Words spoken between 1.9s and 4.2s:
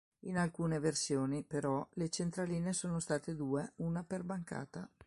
le centraline sono state due, una